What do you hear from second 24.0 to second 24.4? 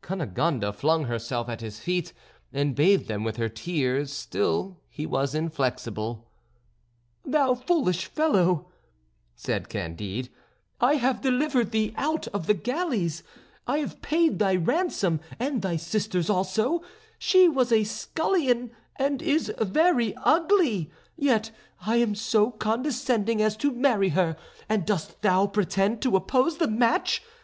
her;